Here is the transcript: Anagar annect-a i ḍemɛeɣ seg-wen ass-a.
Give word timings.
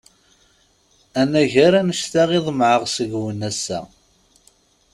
Anagar 1.21 1.73
annect-a 1.79 2.23
i 2.37 2.39
ḍemɛeɣ 2.45 2.83
seg-wen 2.95 3.41
ass-a. 3.49 3.79